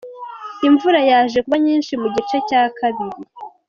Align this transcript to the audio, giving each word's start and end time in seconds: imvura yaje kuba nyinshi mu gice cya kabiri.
imvura 0.67 0.99
yaje 1.09 1.37
kuba 1.43 1.57
nyinshi 1.65 1.93
mu 2.01 2.07
gice 2.15 2.37
cya 2.49 2.61
kabiri. 2.77 3.19